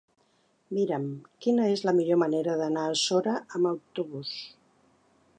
[0.75, 1.03] Mira'm
[1.45, 4.33] quina és la millor manera d'anar a Sora amb autobús.